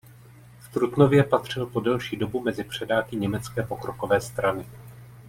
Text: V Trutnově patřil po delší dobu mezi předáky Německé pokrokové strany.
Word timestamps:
V 0.59 0.69
Trutnově 0.73 1.23
patřil 1.23 1.65
po 1.65 1.79
delší 1.79 2.15
dobu 2.17 2.39
mezi 2.41 2.63
předáky 2.63 3.15
Německé 3.15 3.63
pokrokové 3.63 4.21
strany. 4.21 4.65